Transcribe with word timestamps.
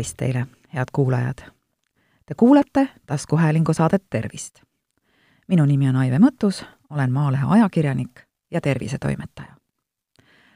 tervist 0.00 0.16
teile, 0.16 0.46
head 0.74 0.88
kuulajad! 0.92 1.38
Te 2.26 2.34
kuulate 2.36 2.88
taskuhäälingu 3.06 3.72
saadet 3.72 4.02
Tervist. 4.10 4.62
minu 5.48 5.66
nimi 5.66 5.88
on 5.88 5.96
Aive 5.96 6.18
Mõttus, 6.18 6.64
olen 6.90 7.12
Maalehe 7.12 7.44
ajakirjanik 7.48 8.20
ja 8.50 8.60
tervisetoimetaja. 8.60 9.56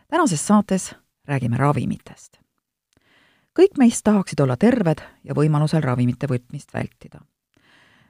tänases 0.09 0.47
saates 0.47 0.95
räägime 1.29 1.57
ravimitest. 1.57 2.39
kõik 3.61 3.77
meist 3.79 4.01
tahaksid 4.05 4.41
olla 4.41 4.57
terved 4.57 4.99
ja 5.25 5.35
võimalusel 5.35 5.83
ravimite 5.83 6.27
võtmist 6.27 6.75
vältida. 6.75 7.21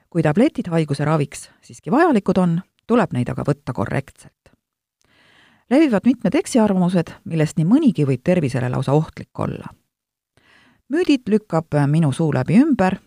kui 0.09 0.23
tabletid 0.23 0.67
haiguse 0.67 1.05
raviks 1.05 1.49
siiski 1.61 1.91
vajalikud 1.91 2.37
on, 2.37 2.61
tuleb 2.87 3.11
neid 3.11 3.29
aga 3.29 3.43
võtta 3.43 3.73
korrektselt. 3.73 4.51
levivad 5.69 6.01
mitmed 6.05 6.35
eksiarvamused, 6.35 7.11
millest 7.25 7.57
nii 7.57 7.65
mõnigi 7.65 8.07
võib 8.07 8.21
tervisele 8.23 8.69
lausa 8.69 8.93
ohtlik 8.93 9.39
olla 9.39 9.67
müüdid 10.89 11.29
lükkab 11.29 11.73
minu 11.87 12.11
suu 12.13 12.33
läbi 12.33 12.59
ümber 12.61 12.97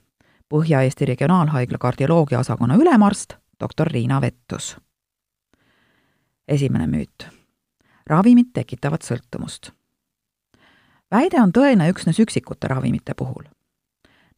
Põhja-Eesti 0.48 1.06
Regionaalhaigla 1.06 1.78
kardioloogia 1.78 2.38
osakonna 2.38 2.76
ülemarst 2.76 3.34
doktor 3.60 3.86
Riina 3.86 4.20
Vettus. 4.20 4.76
esimene 6.48 6.86
müüt. 6.86 7.26
ravimid 8.06 8.46
tekitavad 8.54 9.02
sõltuvust. 9.02 9.70
väide 11.10 11.40
on 11.40 11.52
tõene 11.52 11.90
üksnes 11.90 12.18
üksikute 12.18 12.68
ravimite 12.68 13.14
puhul. 13.14 13.44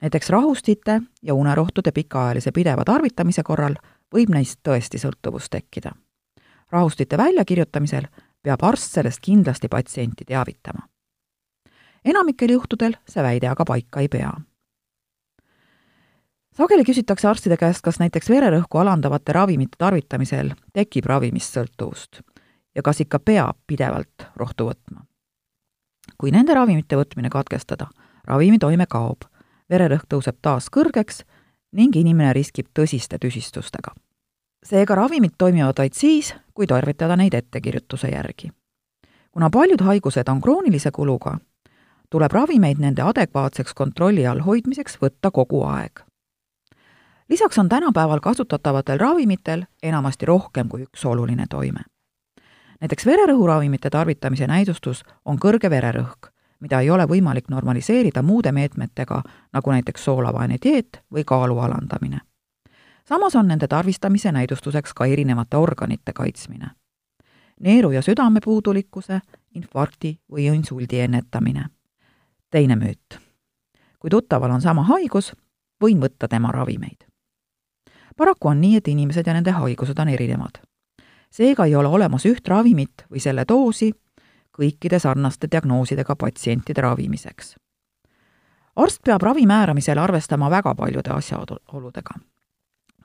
näiteks 0.02 0.30
rahustite 0.30 1.00
ja 1.22 1.34
unerohtude 1.34 1.92
pikaajalise 1.92 2.52
pideva 2.52 2.84
tarvitamise 2.84 3.42
korral 3.42 3.74
võib 4.14 4.28
neist 4.28 4.60
tõesti 4.68 4.98
sõltuvus 4.98 5.48
tekkida. 5.50 5.92
rahustite 6.70 7.16
väljakirjutamisel 7.16 8.06
peab 8.42 8.62
arst 8.62 8.92
sellest 8.92 9.20
kindlasti 9.20 9.68
patsienti 9.68 10.24
teavitama 10.24 10.89
enamikel 12.04 12.50
juhtudel 12.50 12.96
see 13.08 13.22
väide 13.22 13.48
aga 13.48 13.64
paika 13.64 14.00
ei 14.00 14.08
pea. 14.08 14.32
sageli 16.56 16.84
küsitakse 16.84 17.28
arstide 17.28 17.56
käest, 17.56 17.80
kas 17.82 17.98
näiteks 18.00 18.30
vererõhku 18.30 18.78
alandavate 18.78 19.32
ravimite 19.32 19.78
tarvitamisel 19.78 20.54
tekib 20.72 21.06
ravimist 21.06 21.56
sõltuvust 21.56 22.20
ja 22.74 22.82
kas 22.82 23.00
ikka 23.00 23.18
peab 23.18 23.56
pidevalt 23.66 24.26
rohtu 24.36 24.70
võtma. 24.70 25.04
kui 26.18 26.30
nende 26.30 26.54
ravimite 26.54 26.96
võtmine 26.96 27.30
katkestada, 27.30 27.86
ravimi 28.26 28.58
toime 28.58 28.86
kaob, 28.86 29.24
vererõhk 29.70 30.06
tõuseb 30.08 30.36
taas 30.42 30.68
kõrgeks 30.70 31.24
ning 31.72 31.96
inimene 31.96 32.32
riskib 32.32 32.66
tõsiste 32.78 33.18
tüsistustega. 33.18 33.92
seega 34.64 34.94
ravimid 34.94 35.36
toimivad 35.38 35.78
vaid 35.78 35.92
siis, 35.92 36.34
kui 36.54 36.66
tarvitada 36.66 37.16
neid 37.16 37.34
ettekirjutuse 37.34 38.08
järgi. 38.08 38.50
kuna 39.30 39.50
paljud 39.50 39.80
haigused 39.80 40.28
on 40.28 40.40
kroonilise 40.40 40.90
kuluga, 40.90 41.38
tuleb 42.10 42.32
ravimeid 42.32 42.78
nende 42.78 43.02
adekvaatseks 43.02 43.74
kontrolli 43.74 44.26
all 44.26 44.42
hoidmiseks 44.46 44.98
võtta 45.02 45.30
kogu 45.30 45.62
aeg. 45.64 46.00
lisaks 47.28 47.58
on 47.58 47.68
tänapäeval 47.68 48.20
kasutatavatel 48.20 48.98
ravimitel 48.98 49.64
enamasti 49.82 50.26
rohkem 50.26 50.68
kui 50.68 50.82
üks 50.82 51.04
oluline 51.04 51.46
toime. 51.50 51.80
näiteks 52.80 53.06
vererõhuravimite 53.06 53.90
tarvitamise 53.90 54.46
näidustus 54.46 55.04
on 55.24 55.38
kõrge 55.38 55.70
vererõhk, 55.70 56.32
mida 56.60 56.80
ei 56.80 56.90
ole 56.90 57.06
võimalik 57.06 57.48
normaliseerida 57.48 58.22
muude 58.22 58.52
meetmetega, 58.52 59.22
nagu 59.52 59.70
näiteks 59.70 60.04
soolavaene 60.04 60.58
dieet 60.64 61.02
või 61.14 61.24
kaalu 61.24 61.58
alandamine. 61.58 62.20
samas 63.04 63.36
on 63.36 63.48
nende 63.48 63.68
tarvistamise 63.68 64.32
näidustuseks 64.32 64.94
ka 64.94 65.06
erinevate 65.06 65.56
organite 65.56 66.12
kaitsmine. 66.12 66.70
neeru- 67.60 67.92
ja 67.92 68.02
südamepuudulikkuse, 68.02 69.20
infarkti 69.54 70.20
või 70.32 70.40
insuldi 70.40 71.00
ennetamine 71.00 71.64
teine 72.50 72.76
müüt. 72.76 73.20
kui 73.98 74.10
tuttaval 74.10 74.50
on 74.50 74.60
sama 74.60 74.82
haigus, 74.82 75.32
võin 75.84 76.00
võtta 76.00 76.28
tema 76.28 76.52
ravimeid. 76.52 77.06
paraku 78.16 78.48
on 78.48 78.60
nii, 78.60 78.76
et 78.76 78.88
inimesed 78.88 79.26
ja 79.26 79.32
nende 79.32 79.50
haigused 79.50 79.98
on 79.98 80.08
erinevad. 80.08 80.60
seega 81.30 81.64
ei 81.64 81.74
ole 81.74 81.88
olemas 81.88 82.26
üht 82.26 82.48
ravimit 82.48 83.06
või 83.10 83.20
selle 83.20 83.44
doosi 83.48 83.92
kõikide 84.60 84.98
sarnaste 84.98 85.48
diagnoosidega 85.52 86.16
patsientide 86.16 86.80
ravimiseks. 86.80 87.56
arst 88.76 89.02
peab 89.04 89.22
ravi 89.22 89.46
määramisel 89.46 89.98
arvestama 89.98 90.50
väga 90.50 90.74
paljude 90.74 91.10
asjaoludega. 91.10 92.14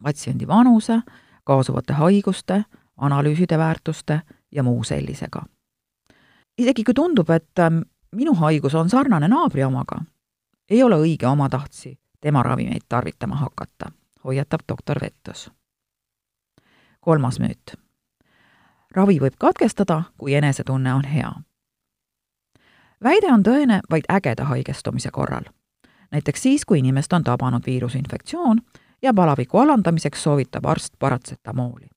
patsiendi 0.03 0.47
vanuse, 0.47 1.01
kaasuvate 1.43 1.93
haiguste, 1.93 2.63
analüüside 2.97 3.57
väärtuste 3.57 4.21
ja 4.51 4.63
muu 4.63 4.83
sellisega. 4.83 5.45
isegi 6.57 6.83
kui 6.83 6.93
tundub, 6.93 7.29
et 7.29 7.59
ähm, 7.59 7.79
minu 8.15 8.33
haigus 8.33 8.75
on 8.75 8.89
sarnane 8.89 9.27
naabri 9.27 9.63
omaga, 9.63 10.01
ei 10.69 10.83
ole 10.83 10.95
õige 10.95 11.27
omatahtsi 11.27 11.99
tema 12.21 12.43
ravimeid 12.43 12.81
tarvitama 12.89 13.35
hakata, 13.35 13.91
hoiatab 14.23 14.59
doktor 14.67 14.99
Vettus. 15.01 15.51
kolmas 17.01 17.39
müüt. 17.39 17.77
ravi 18.91 19.19
võib 19.19 19.35
katkestada, 19.39 20.03
kui 20.17 20.33
enesetunne 20.33 20.93
on 20.93 21.03
hea. 21.03 21.31
väide 23.03 23.33
on 23.33 23.43
tõene 23.43 23.79
vaid 23.89 24.03
ägeda 24.09 24.45
haigestumise 24.45 25.11
korral. 25.11 25.43
näiteks 26.11 26.41
siis, 26.41 26.65
kui 26.65 26.79
inimest 26.79 27.13
on 27.13 27.23
tabanud 27.23 27.65
viirusinfektsioon 27.65 28.61
ja 29.01 29.13
palaviku 29.13 29.57
alandamiseks 29.57 30.23
soovitab 30.23 30.65
arst 30.65 30.93
paratsetamooli. 30.99 31.87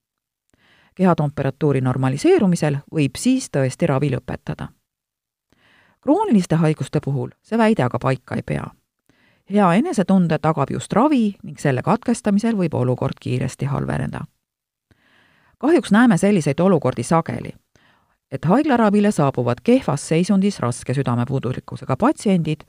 kehatemperatuuri 0.94 1.80
normaliseerumisel 1.80 2.76
võib 2.94 3.16
siis 3.16 3.50
tõesti 3.56 3.86
ravi 3.86 4.10
lõpetada 4.10 4.68
krooniliste 6.00 6.56
haiguste 6.56 7.00
puhul 7.04 7.31
see 7.42 7.59
väide 7.59 7.82
aga 7.82 7.98
paika 7.98 8.34
ei 8.34 8.42
pea. 8.42 8.64
hea 9.50 9.72
enesetunde 9.75 10.38
tagab 10.38 10.70
just 10.70 10.92
ravi 10.92 11.36
ning 11.42 11.59
selle 11.59 11.82
katkestamisel 11.82 12.56
võib 12.56 12.75
olukord 12.75 13.19
kiiresti 13.20 13.66
halveneda. 13.66 14.20
kahjuks 15.58 15.92
näeme 15.92 16.19
selliseid 16.19 16.60
olukordi 16.60 17.03
sageli, 17.03 17.53
et 18.31 18.44
haiglaravile 18.44 19.12
saabuvad 19.12 19.60
kehvas 19.62 20.08
seisundis 20.08 20.60
raske 20.60 20.94
südamepuudulikkusega 20.94 21.97
patsiendid, 21.97 22.60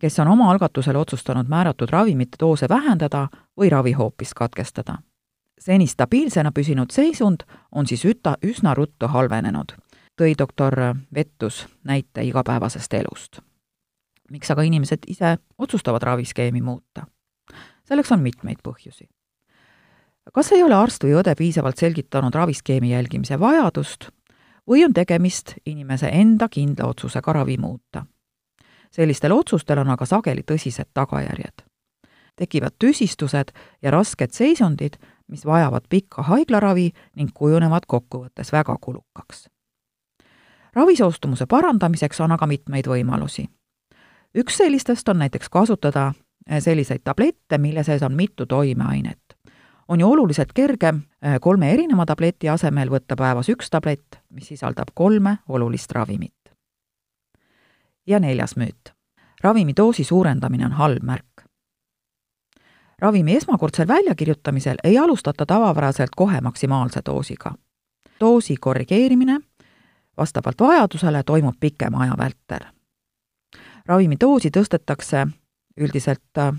kes 0.00 0.18
on 0.18 0.28
oma 0.28 0.50
algatusel 0.50 0.96
otsustanud 0.96 1.48
määratud 1.48 1.88
ravimite 1.90 2.36
doose 2.40 2.68
vähendada 2.68 3.28
või 3.60 3.70
ravi 3.70 3.92
hoopis 3.92 4.34
katkestada. 4.34 4.98
seni 5.60 5.86
stabiilsena 5.86 6.52
püsinud 6.52 6.90
seisund 6.90 7.42
on 7.72 7.86
siis 7.86 8.04
üta, 8.04 8.36
üsna 8.42 8.74
ruttu 8.74 9.08
halvenenud 9.08 9.72
tõi 10.20 10.34
doktor 10.38 10.74
Vettus 11.14 11.68
näite 11.84 12.22
igapäevasest 12.22 12.94
elust. 12.94 13.40
miks 14.30 14.50
aga 14.50 14.62
inimesed 14.62 14.98
ise 15.08 15.38
otsustavad 15.58 16.02
raviskeemi 16.02 16.60
muuta? 16.60 17.06
selleks 17.84 18.12
on 18.12 18.20
mitmeid 18.20 18.58
põhjusi. 18.68 19.08
kas 20.32 20.52
ei 20.52 20.62
ole 20.62 20.74
arst 20.74 21.04
või 21.04 21.16
õde 21.22 21.34
piisavalt 21.36 21.78
selgitanud 21.78 22.34
raviskeemi 22.34 22.90
jälgimise 22.90 23.40
vajadust 23.40 24.10
või 24.68 24.84
on 24.84 24.92
tegemist 24.92 25.54
inimese 25.66 26.08
enda 26.12 26.48
kindla 26.48 26.86
otsusega 26.86 27.32
ravi 27.32 27.56
muuta? 27.56 28.04
sellistel 28.90 29.32
otsustel 29.32 29.78
on 29.78 29.90
aga 29.90 30.06
sageli 30.06 30.42
tõsised 30.42 30.90
tagajärjed. 30.94 31.64
tekivad 32.36 32.76
tüsistused 32.78 33.52
ja 33.82 33.90
rasked 33.90 34.32
seisundid, 34.32 34.96
mis 35.28 35.46
vajavad 35.46 35.88
pikka 35.88 36.22
haiglaravi 36.22 36.92
ning 37.16 37.32
kujunevad 37.34 37.86
kokkuvõttes 37.86 38.52
väga 38.52 38.76
kulukaks 38.80 39.48
ravisoostumuse 40.72 41.46
parandamiseks 41.46 42.20
on 42.20 42.32
aga 42.32 42.46
mitmeid 42.46 42.86
võimalusi. 42.86 43.48
üks 44.34 44.56
sellistest 44.56 45.08
on 45.08 45.18
näiteks 45.18 45.48
kasutada 45.48 46.12
eh, 46.50 46.62
selliseid 46.62 47.00
tablette, 47.04 47.58
mille 47.58 47.84
sees 47.84 48.02
on 48.02 48.12
mitu 48.12 48.46
toimeainet. 48.46 49.20
on 49.88 50.00
ju 50.00 50.10
oluliselt 50.10 50.52
kergem 50.52 51.02
eh, 51.22 51.40
kolme 51.40 51.72
erineva 51.72 52.06
tableti 52.06 52.48
asemel 52.48 52.90
võtta 52.90 53.16
päevas 53.16 53.48
üks 53.48 53.70
tablett, 53.70 54.22
mis 54.30 54.46
sisaldab 54.46 54.94
kolme 54.94 55.38
olulist 55.48 55.92
ravimit. 55.92 56.54
ja 58.06 58.20
neljas 58.20 58.56
müüt. 58.56 58.94
ravimi 59.42 59.72
doosi 59.76 60.04
suurendamine 60.04 60.66
on 60.66 60.72
halb 60.72 61.02
märk. 61.02 61.44
ravimi 62.98 63.36
esmakordsel 63.36 63.88
väljakirjutamisel 63.88 64.76
ei 64.84 64.98
alustata 64.98 65.46
tavapäraselt 65.46 66.10
kohe 66.16 66.40
maksimaalse 66.40 67.00
doosiga. 67.06 67.54
doosi 68.20 68.56
korrigeerimine 68.56 69.49
vastavalt 70.20 70.60
vajadusele 70.60 71.22
toimub 71.22 71.54
pikema 71.60 72.02
aja 72.02 72.14
vältel. 72.18 72.66
ravimi 73.86 74.16
doosi 74.20 74.50
tõstetakse 74.56 75.26
üldiselt 75.80 76.38
äh, 76.38 76.52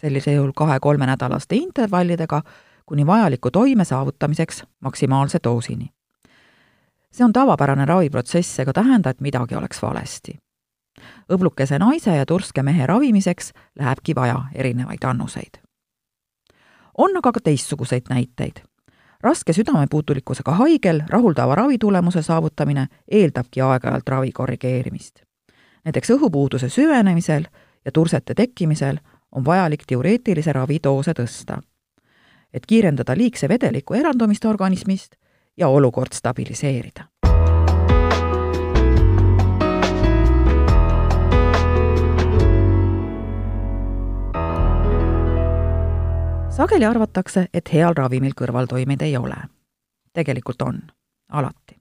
sellisel 0.00 0.34
juhul 0.34 0.52
kahe-kolmenädalaste 0.56 1.56
intervallidega 1.56 2.42
kuni 2.86 3.06
vajaliku 3.06 3.50
toime 3.50 3.84
saavutamiseks 3.84 4.64
maksimaalse 4.80 5.38
doosini. 5.44 5.90
see 7.12 7.24
on 7.24 7.32
tavapärane 7.32 7.84
raviprotsess 7.84 8.58
ega 8.60 8.72
tähenda, 8.72 9.10
et 9.10 9.20
midagi 9.20 9.54
oleks 9.54 9.82
valesti. 9.82 10.38
õblukese 11.32 11.78
naise 11.78 12.16
ja 12.16 12.26
turske 12.26 12.62
mehe 12.62 12.86
ravimiseks 12.86 13.52
lähebki 13.78 14.14
vaja 14.14 14.42
erinevaid 14.54 15.04
annuseid. 15.04 15.58
on 16.98 17.16
aga 17.16 17.32
ka 17.32 17.40
teistsuguseid 17.40 18.02
näiteid 18.10 18.67
raske 19.20 19.52
südamepuutulikkusega 19.52 20.52
haigel 20.52 21.02
rahuldava 21.08 21.54
ravitulemuse 21.54 22.22
saavutamine 22.22 22.86
eeldabki 23.10 23.60
aeg-ajalt 23.60 24.08
ravi 24.08 24.32
korrigeerimist. 24.32 25.22
näiteks 25.84 26.10
õhupuuduse 26.10 26.68
süvenemisel 26.68 27.44
ja 27.84 27.92
tursete 27.92 28.34
tekkimisel 28.34 28.98
on 29.32 29.44
vajalik 29.44 29.82
diureetilise 29.88 30.52
ravi 30.52 30.78
doose 30.84 31.12
tõsta, 31.12 31.62
et 32.52 32.66
kiirendada 32.66 33.16
liigse 33.16 33.48
vedeliku 33.48 33.94
eraldumist 33.94 34.44
organismist 34.44 35.14
ja 35.56 35.68
olukord 35.68 36.12
stabiliseerida. 36.12 37.08
Sageli 46.58 46.84
arvatakse, 46.84 47.46
et 47.54 47.70
heal 47.72 47.94
ravimil 47.94 48.32
kõrvaltoimeid 48.34 49.02
ei 49.02 49.16
ole. 49.16 49.36
tegelikult 50.12 50.62
on, 50.62 50.80
alati. 51.28 51.76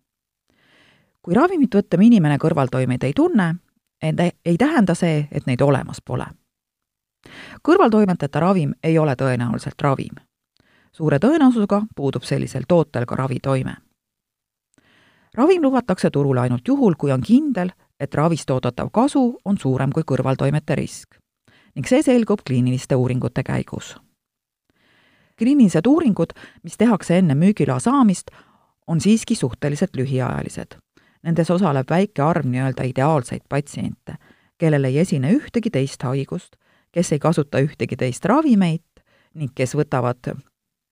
kui 1.22 1.34
ravimit 1.34 1.76
võttev 1.76 2.02
inimene 2.02 2.38
kõrvaltoimeid 2.38 3.04
ei 3.04 3.14
tunne, 3.14 3.56
ei 4.46 4.58
tähenda 4.58 4.96
see, 4.96 5.28
et 5.32 5.46
neid 5.48 5.62
olemas 5.62 6.02
pole. 6.06 6.26
kõrvaltoimeteta 7.68 8.40
ravim 8.40 8.74
ei 8.84 9.00
ole 9.00 9.16
tõenäoliselt 9.16 9.82
ravim. 9.82 10.16
suure 10.92 11.18
tõenäosusega 11.20 11.82
puudub 11.96 12.24
sellisel 12.24 12.64
tootel 12.68 13.06
ka 13.06 13.16
ravitoime. 13.16 13.76
ravim 15.34 15.62
lubatakse 15.62 16.10
turule 16.10 16.42
ainult 16.42 16.68
juhul, 16.68 16.94
kui 16.98 17.12
on 17.12 17.22
kindel, 17.22 17.70
et 18.00 18.16
ravist 18.16 18.50
oodatav 18.50 18.90
kasu 18.94 19.40
on 19.46 19.58
suurem 19.58 19.92
kui 19.92 20.04
kõrvaltoimete 20.04 20.76
risk 20.76 21.18
ning 21.76 21.88
see 21.88 22.02
selgub 22.02 22.40
kliiniliste 22.46 22.96
uuringute 22.96 23.44
käigus 23.44 24.07
kliinilised 25.38 25.88
uuringud, 25.88 26.34
mis 26.64 26.78
tehakse 26.78 27.18
enne 27.18 27.36
müügiloa 27.36 27.80
saamist, 27.80 28.32
on 28.88 29.02
siiski 29.02 29.36
suhteliselt 29.36 29.96
lühiajalised. 29.98 30.78
Nendes 31.24 31.52
osaleb 31.52 31.90
väike 31.90 32.22
arv 32.22 32.46
nii-öelda 32.46 32.84
ideaalseid 32.88 33.42
patsiente, 33.50 34.16
kellel 34.58 34.84
ei 34.84 35.00
esine 35.00 35.32
ühtegi 35.34 35.70
teist 35.74 36.04
haigust, 36.04 36.56
kes 36.92 37.12
ei 37.12 37.20
kasuta 37.20 37.60
ühtegi 37.60 37.98
teist 37.98 38.26
ravimeid 38.26 38.84
ning 39.38 39.52
kes 39.56 39.76
võtavad 39.76 40.32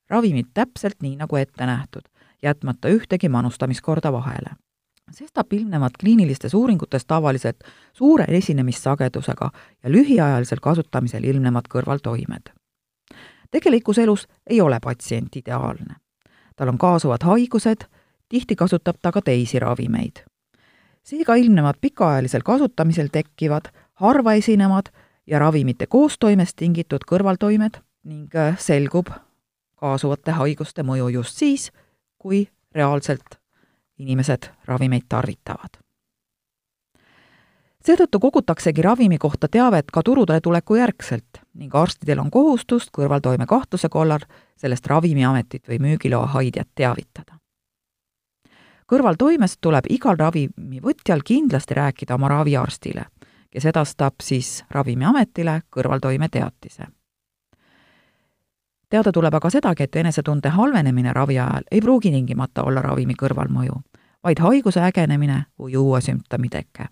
ravimit 0.10 0.52
täpselt 0.54 1.02
nii, 1.02 1.16
nagu 1.18 1.40
ette 1.40 1.66
nähtud, 1.66 2.06
jätmata 2.44 2.92
ühtegi 2.94 3.30
manustamiskorda 3.30 4.12
vahele. 4.12 4.58
sestap 5.12 5.54
ilmnevad 5.54 5.98
kliinilistes 6.00 6.54
uuringutes 6.54 7.06
tavaliselt 7.06 7.64
suure 7.94 8.26
esinemissagedusega 8.28 9.52
ja 9.84 9.90
lühiajalisel 9.90 10.60
kasutamisel 10.62 11.24
ilmnevad 11.24 11.70
kõrvaltoimed 11.70 12.50
tegelikus 13.56 13.98
elus 14.04 14.28
ei 14.48 14.62
ole 14.62 14.80
patsient 14.84 15.36
ideaalne. 15.36 15.96
tal 16.56 16.68
on 16.68 16.78
kaasuvad 16.78 17.24
haigused, 17.24 17.88
tihti 18.30 18.56
kasutab 18.56 18.96
ta 19.02 19.12
ka 19.12 19.22
teisi 19.22 19.60
ravimeid. 19.60 20.24
seega 21.04 21.36
ilmnevad 21.36 21.76
pikaajalisel 21.82 22.42
kasutamisel 22.46 23.08
tekkivad, 23.12 23.72
harva 23.94 24.34
esinevad 24.34 24.92
ja 25.28 25.40
ravimite 25.40 25.88
koostoimest 25.88 26.56
tingitud 26.56 27.08
kõrvaltoimed 27.12 27.80
ning 28.04 28.36
äh, 28.36 28.60
selgub 28.60 29.08
kaasuvate 29.76 30.32
haiguste 30.32 30.84
mõju 30.84 31.10
just 31.10 31.38
siis, 31.38 31.72
kui 32.18 32.48
reaalselt 32.76 33.40
inimesed 34.00 34.52
ravimeid 34.66 35.08
tarvitavad 35.10 35.85
seetõttu 37.86 38.20
kogutaksegi 38.20 38.82
ravimi 38.82 39.18
kohta 39.18 39.48
teavet 39.48 39.92
ka 39.94 40.02
turule 40.04 40.40
tuleku 40.42 40.76
järgselt 40.76 41.42
ning 41.54 41.76
arstidel 41.76 42.20
on 42.20 42.32
kohustus 42.32 42.90
kõrvaltoime 42.98 43.46
kahtluse 43.46 43.90
korral 43.90 44.26
sellest 44.58 44.88
Ravimiametit 44.88 45.68
või 45.70 45.80
müügiloa 45.80 46.26
haidjat 46.34 46.68
teavitada. 46.76 47.38
kõrvaltoimest 48.88 49.58
tuleb 49.62 49.86
igal 49.90 50.18
ravimivõtjal 50.18 51.22
kindlasti 51.26 51.74
rääkida 51.74 52.16
oma 52.16 52.28
raviarstile, 52.28 53.06
kes 53.52 53.66
edastab 53.66 54.14
siis 54.22 54.66
Ravimiametile 54.70 55.62
kõrvaltoime 55.70 56.30
teatise. 56.30 56.88
teada 58.90 59.12
tuleb 59.12 59.34
aga 59.34 59.50
sedagi, 59.50 59.84
et 59.84 59.96
enesetunde 59.96 60.50
halvenemine 60.50 61.14
ravi 61.14 61.40
ajal 61.40 61.64
ei 61.72 61.82
pruugi 61.82 62.12
tingimata 62.12 62.64
olla 62.64 62.82
ravimi 62.82 63.14
kõrvalmõju, 63.14 63.82
vaid 64.24 64.40
haiguse 64.40 64.80
ägenemine 64.80 65.46
või 65.60 65.76
uue 65.78 66.02
sümptomi 66.02 66.50
teke 66.50 66.88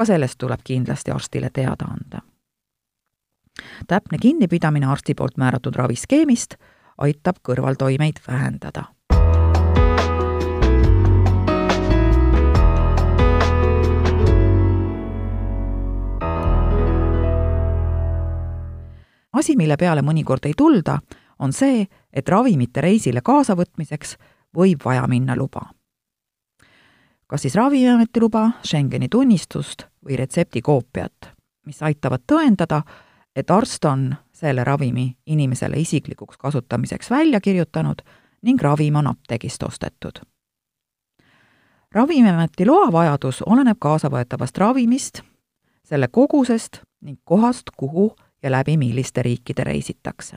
ka 0.00 0.04
sellest 0.08 0.38
tuleb 0.40 0.60
kindlasti 0.64 1.12
arstile 1.12 1.50
teada 1.52 1.84
anda. 1.84 2.20
täpne 3.86 4.18
kinnipidamine 4.18 4.86
arsti 4.86 5.14
poolt 5.14 5.36
määratud 5.36 5.76
raviskeemist 5.76 6.54
aitab 6.98 7.36
kõrvaltoimeid 7.48 8.22
vähendada 8.28 8.84
asi, 19.32 19.56
mille 19.56 19.76
peale 19.76 20.00
mõnikord 20.02 20.48
ei 20.48 20.56
tulda, 20.56 20.96
on 21.38 21.52
see, 21.52 21.84
et 22.12 22.28
ravimite 22.28 22.80
reisile 22.80 23.20
kaasavõtmiseks 23.20 24.16
võib 24.56 24.80
vaja 24.84 25.04
minna 25.12 25.36
luba 25.36 25.66
kas 27.30 27.42
siis 27.42 27.54
Ravimiameti 27.54 28.20
luba, 28.20 28.50
Schengeni 28.66 29.08
tunnistust 29.08 29.89
või 30.04 30.16
retseptikoopiat, 30.16 31.30
mis 31.66 31.82
aitavad 31.82 32.24
tõendada, 32.32 32.82
et 33.36 33.50
arst 33.50 33.84
on 33.84 34.14
selle 34.32 34.64
ravimi 34.64 35.16
inimesele 35.26 35.76
isiklikuks 35.76 36.36
kasutamiseks 36.36 37.10
välja 37.10 37.40
kirjutanud 37.40 38.02
ning 38.42 38.62
ravim 38.62 38.96
on 38.96 39.06
apteegist 39.06 39.62
ostetud. 39.62 40.20
ravimiameti 41.92 42.66
loavajadus 42.66 43.42
oleneb 43.46 43.78
kaasavõetavast 43.80 44.58
ravimist, 44.58 45.22
selle 45.84 46.08
kogusest 46.08 46.82
ning 47.00 47.18
kohast, 47.24 47.70
kuhu 47.76 48.16
ja 48.42 48.50
läbi 48.50 48.76
milliste 48.76 49.22
riikide 49.22 49.64
reisitakse 49.64 50.36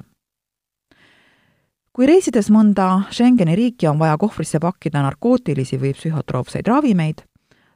kui 1.93 2.07
reisides 2.09 2.49
mõnda 2.49 3.03
Schengeni 3.13 3.55
riiki 3.55 3.87
on 3.87 3.99
vaja 4.01 4.17
kohvrisse 4.17 4.59
pakkida 4.59 5.03
narkootilisi 5.05 5.77
või 5.81 5.93
psühhotroopseid 5.93 6.67
ravimeid, 6.67 7.21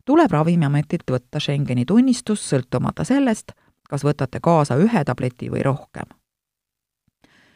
tuleb 0.07 0.31
Ravimiametilt 0.31 1.11
võtta 1.11 1.39
Schengeni 1.39 1.85
tunnistus 1.85 2.43
sõltumata 2.49 3.03
sellest, 3.03 3.51
kas 3.89 4.05
võtate 4.07 4.39
kaasa 4.43 4.77
ühe 4.79 5.03
tableti 5.05 5.51
või 5.51 5.63
rohkem. 5.63 6.07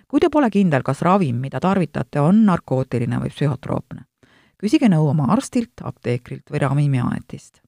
kui 0.07 0.19
te 0.19 0.27
pole 0.29 0.49
kindel, 0.51 0.83
kas 0.83 1.01
ravim, 1.01 1.35
mida 1.39 1.59
tarvitate, 1.59 2.19
on 2.19 2.45
narkootiline 2.45 3.19
või 3.19 3.29
psühhotroopne, 3.31 4.01
küsige 4.59 4.89
nõu 4.91 5.07
oma 5.07 5.29
arstilt, 5.31 5.79
apteekrilt 5.83 6.51
või 6.51 6.59
Ravimiametist. 6.59 7.61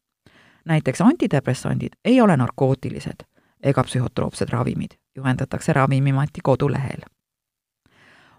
näiteks 0.66 1.02
antidepressandid 1.02 1.96
ei 2.06 2.22
ole 2.22 2.38
narkootilised 2.38 3.24
ega 3.63 3.84
psühhotroopsed 3.84 4.50
ravimid, 4.50 5.00
juhendatakse 5.16 5.74
Ravimiameti 5.74 6.42
kodulehel 6.44 7.08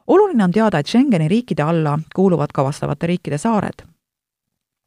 oluline 0.07 0.45
on 0.45 0.51
teada, 0.51 0.79
et 0.79 0.87
Schengeni 0.87 1.29
riikide 1.29 1.63
alla 1.63 1.99
kuuluvad 2.15 2.53
ka 2.55 2.65
vastavate 2.65 3.07
riikide 3.07 3.39
saared. 3.39 3.94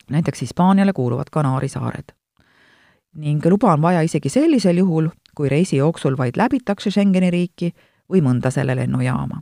Näiteks 0.10 0.42
Hispaaniale 0.42 0.94
kuuluvad 0.94 1.26
Kanaari 1.32 1.68
saared. 1.68 2.16
ning 3.16 3.46
luba 3.46 3.74
on 3.74 3.82
vaja 3.82 4.02
isegi 4.02 4.30
sellisel 4.30 4.78
juhul, 4.78 5.08
kui 5.36 5.50
reisi 5.50 5.78
jooksul 5.78 6.18
vaid 6.18 6.38
läbitakse 6.38 6.92
Schengeni 6.92 7.32
riiki 7.32 7.72
või 8.14 8.22
mõnda 8.22 8.52
selle 8.52 8.76
lennujaama. 8.76 9.42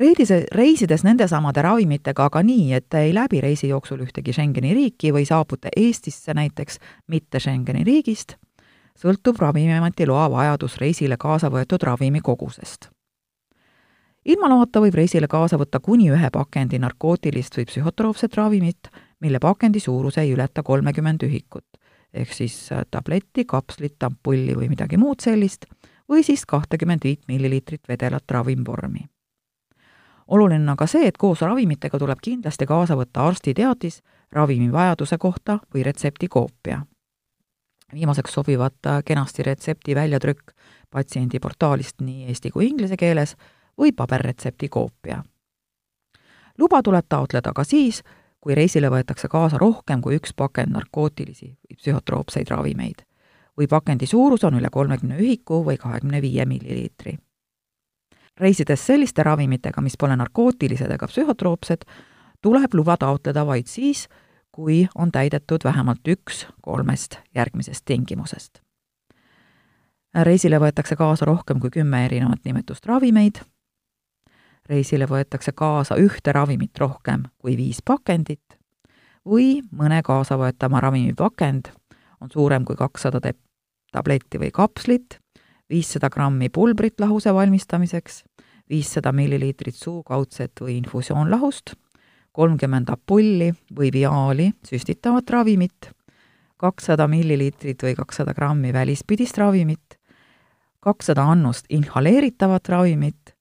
Reidise, 0.00 0.44
reisides 0.54 1.04
nendesamade 1.04 1.62
ravimitega 1.62 2.24
aga 2.24 2.42
nii, 2.42 2.72
et 2.72 2.88
te 2.88 3.00
ei 3.00 3.14
läbi 3.14 3.40
reisi 3.40 3.68
jooksul 3.68 4.04
ühtegi 4.04 4.32
Schengeni 4.32 4.74
riiki 4.74 5.12
või 5.12 5.24
saabute 5.26 5.68
Eestisse 5.76 6.34
näiteks 6.34 6.78
mitte 7.08 7.40
Schengeni 7.40 7.84
riigist, 7.84 8.36
sõltub 8.98 9.40
Ravimiameti 9.40 10.06
loa 10.06 10.30
vajadus 10.30 10.76
reisile 10.76 11.16
kaasa 11.16 11.50
võetud 11.50 11.82
ravimi 11.82 12.20
kogusest 12.20 12.90
ilma 14.26 14.48
loata 14.50 14.80
võib 14.82 14.96
reisile 14.98 15.28
kaasa 15.30 15.58
võtta 15.60 15.80
kuni 15.80 16.08
ühe 16.10 16.30
pakendi 16.32 16.78
narkootilist 16.82 17.56
või 17.58 17.66
psühhotroopset 17.70 18.34
ravimit, 18.34 18.90
mille 19.20 19.40
pakendi 19.42 19.80
suurus 19.80 20.18
ei 20.18 20.32
ületa 20.34 20.62
kolmekümmend 20.66 21.22
ühikut, 21.26 21.66
ehk 22.12 22.32
siis 22.34 22.56
äh, 22.72 22.84
tabletti, 22.90 23.44
kapslit, 23.44 24.02
ampulli 24.02 24.56
või 24.56 24.70
midagi 24.72 24.98
muud 25.00 25.22
sellist, 25.22 25.68
või 26.08 26.24
siis 26.26 26.46
kahtekümmend 26.46 27.04
viit 27.04 27.22
milliliitrit 27.28 27.88
vedelat 27.88 28.30
ravimvormi. 28.30 29.06
oluline 30.26 30.62
on 30.62 30.74
aga 30.74 30.86
see, 30.86 31.06
et 31.06 31.16
koos 31.18 31.40
ravimitega 31.40 31.98
tuleb 31.98 32.18
kindlasti 32.22 32.66
kaasa 32.66 32.96
võtta 32.96 33.26
arstiteatis 33.26 34.02
ravimi 34.32 34.72
vajaduse 34.72 35.18
kohta 35.18 35.58
või 35.74 35.82
retseptikoopia. 35.82 36.82
viimaseks 37.92 38.32
sobivad 38.32 38.86
äh, 38.86 39.02
kenasti 39.04 39.42
retsepti 39.42 39.94
väljatrükk 39.94 40.52
patsiendi 40.90 41.38
portaalist 41.40 42.00
nii 42.00 42.26
eesti 42.26 42.50
kui 42.50 42.66
inglise 42.66 42.96
keeles 42.96 43.36
või 43.78 43.92
paberretsepti 43.92 44.68
koopia. 44.68 45.24
luba 46.58 46.82
tuleb 46.82 47.06
taotleda 47.08 47.52
ka 47.52 47.64
siis, 47.64 48.02
kui 48.40 48.54
reisile 48.54 48.88
võetakse 48.90 49.28
kaasa 49.28 49.58
rohkem 49.58 50.00
kui 50.00 50.16
üks 50.16 50.32
pakend 50.36 50.72
narkootilisi 50.72 51.46
või 51.46 51.76
psühhotroopseid 51.76 52.50
ravimeid 52.50 53.06
või 53.58 53.66
pakendi 53.66 54.06
suurus 54.06 54.44
on 54.44 54.54
üle 54.54 54.68
kolmekümne 54.72 55.18
ühiku 55.18 55.64
või 55.64 55.76
kahekümne 55.76 56.22
viie 56.22 56.44
milliliitri. 56.46 57.18
reisides 58.40 58.86
selliste 58.86 59.22
ravimitega, 59.22 59.80
mis 59.80 59.96
pole 59.96 60.16
narkootilised 60.16 60.90
ega 60.90 61.06
psühhotroopsed, 61.06 61.84
tuleb 62.42 62.74
luba 62.74 62.96
taotleda 62.96 63.46
vaid 63.46 63.66
siis, 63.66 64.08
kui 64.52 64.88
on 64.94 65.12
täidetud 65.12 65.64
vähemalt 65.64 66.08
üks 66.08 66.46
kolmest 66.62 67.18
järgmisest 67.34 67.84
tingimusest. 67.84 68.60
reisile 70.14 70.58
võetakse 70.58 70.96
kaasa 70.96 71.24
rohkem 71.24 71.60
kui 71.60 71.70
kümme 71.70 72.04
erinevat 72.04 72.44
nimetust 72.44 72.86
ravimeid, 72.86 73.40
reisile 74.68 75.06
võetakse 75.06 75.52
kaasa 75.52 75.98
ühte 76.00 76.32
ravimit 76.32 76.78
rohkem 76.78 77.26
kui 77.38 77.56
viis 77.56 77.82
pakendit 77.84 78.58
või 79.26 79.60
mõne 79.74 80.02
kaasavõetama 80.06 80.80
ravimi 80.80 81.14
pakend 81.18 81.70
on 82.20 82.30
suurem 82.32 82.64
kui 82.64 82.76
kakssada 82.78 83.20
tabletti 83.92 84.40
või 84.40 84.52
kapslit, 84.54 85.18
viissada 85.70 86.10
grammi 86.12 86.48
pulbrit 86.48 87.00
lahuse 87.00 87.34
valmistamiseks, 87.34 88.22
viissada 88.70 89.12
milliliitrit 89.12 89.74
suukaudset 89.74 90.62
või 90.62 90.78
infusioonlahust, 90.80 91.74
kolmkümmend 92.32 92.90
ampulli 92.92 93.52
või 93.76 93.92
viaali 93.92 94.50
süstitavat 94.66 95.30
ravimit, 95.30 95.90
kakssada 96.56 97.06
milliliitrit 97.08 97.82
või 97.82 97.94
kakssada 97.96 98.34
grammi 98.34 98.72
välispidist 98.72 99.38
ravimit, 99.38 99.98
kakssada 100.80 101.24
annust 101.32 101.66
inhaleeritavat 101.70 102.68
ravimit, 102.68 103.35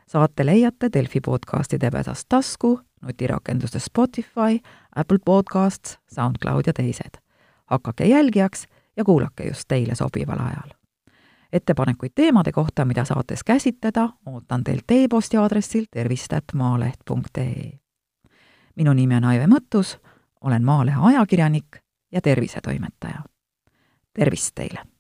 saate 0.08 0.46
leiate 0.46 0.90
Delfi 0.94 1.22
podcastide 1.22 1.92
pedast 1.92 2.26
tasku, 2.30 2.80
nutirakendustes 3.02 3.86
Spotify, 3.86 4.60
Apple 4.96 5.20
Podcasts, 5.26 6.00
SoundCloud 6.16 6.64
ja 6.68 6.74
teised. 6.74 7.22
hakake 7.66 8.06
jälgijaks 8.06 8.68
ja 8.98 9.04
kuulake 9.04 9.48
just 9.48 9.64
teile 9.68 9.96
sobival 9.96 10.40
ajal. 10.40 10.70
ettepanekuid 11.54 12.12
teemade 12.16 12.52
kohta, 12.52 12.86
mida 12.86 13.06
saates 13.06 13.44
käsitleda, 13.44 14.10
ootan 14.26 14.64
teilt 14.64 14.92
e-posti 14.92 15.38
aadressil 15.38 15.86
tervist.maaleht.ee. 15.92 17.72
minu 18.76 18.94
nimi 18.94 19.16
on 19.16 19.24
Aive 19.24 19.48
Mõttus, 19.48 20.00
olen 20.42 20.64
Maalehe 20.64 20.98
ajakirjanik 21.02 21.78
ja 22.12 22.22
tervisetoimetaja. 22.22 23.22
tervist 24.14 24.52
teile! 24.56 24.97